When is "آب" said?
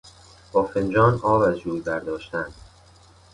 1.23-1.41